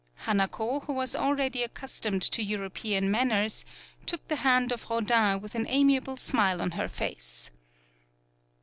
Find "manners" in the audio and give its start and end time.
3.11-3.65